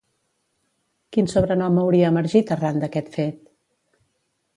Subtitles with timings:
[1.17, 3.37] Quin sobrenom hauria emergit arran d'aquest fet?